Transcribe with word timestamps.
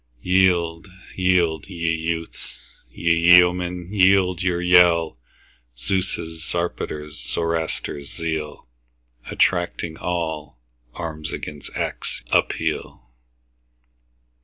Yield, 0.23 0.87
yield, 1.15 1.67
ye 1.67 1.93
youths! 1.93 2.57
ye 2.89 3.13
yeomen, 3.37 3.93
yield 3.93 4.41
your 4.41 4.59
yell! 4.59 5.19
Zeus', 5.77 6.17
Zarpater's, 6.49 7.21
Zoroaster's 7.23 8.09
zeal, 8.11 8.67
Attracting 9.29 9.97
all, 9.99 10.59
arms 10.95 11.31
against 11.31 11.69
acts 11.75 12.23
appeal! 12.31 13.11